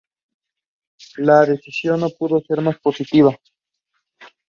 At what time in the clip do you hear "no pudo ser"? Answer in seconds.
1.99-2.59